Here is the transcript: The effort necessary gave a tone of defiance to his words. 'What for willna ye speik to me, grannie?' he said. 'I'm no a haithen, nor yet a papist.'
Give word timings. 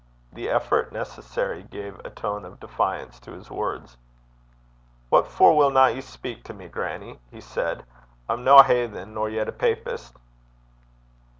The 0.33 0.49
effort 0.49 0.91
necessary 0.91 1.61
gave 1.61 1.99
a 1.99 2.09
tone 2.09 2.43
of 2.43 2.59
defiance 2.59 3.19
to 3.19 3.33
his 3.33 3.51
words. 3.51 3.97
'What 5.09 5.27
for 5.27 5.55
willna 5.55 5.91
ye 5.91 6.01
speik 6.01 6.41
to 6.45 6.55
me, 6.55 6.67
grannie?' 6.69 7.19
he 7.29 7.39
said. 7.39 7.85
'I'm 8.27 8.43
no 8.43 8.57
a 8.57 8.63
haithen, 8.63 9.13
nor 9.13 9.29
yet 9.29 9.47
a 9.47 9.51
papist.' 9.51 10.17